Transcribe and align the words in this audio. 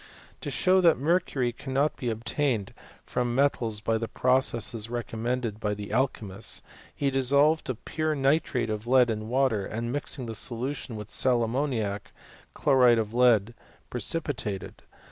»> 0.23 0.41
To 0.41 0.49
show 0.49 0.81
that 0.81 0.97
mercury 0.97 1.51
cannot 1.51 1.95
be 1.95 2.09
obtained 2.09 2.73
from 3.03 3.35
me* 3.35 3.43
tals 3.49 3.83
by 3.83 3.99
the 3.99 4.07
processes 4.07 4.89
recommended 4.89 5.59
by 5.59 5.75
the 5.75 5.89
alch3naiist4 5.89 6.61
he 6.95 7.11
dissolved 7.11 7.69
pure 7.85 8.15
nitrate 8.15 8.71
of 8.71 8.87
lead 8.87 9.11
in 9.11 9.27
water, 9.29 9.63
and, 9.63 9.93
mixiii|^ 9.93 10.25
the 10.25 10.33
solution 10.33 10.95
with 10.95 11.11
sal 11.11 11.43
ammoniac, 11.43 12.11
chloride 12.55 12.97
of 12.97 13.13
lead 13.13 13.53
precs^ 13.91 14.19
pitated. 14.23 14.73